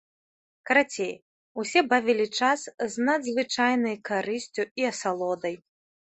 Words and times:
Карацей, 0.67 1.09
усе 1.63 1.83
бавілі 1.91 2.25
час 2.39 2.59
з 2.93 3.05
надзвычайнай 3.09 3.95
карысцю 4.09 4.65
і 4.83 4.89
асалодай. 4.91 5.55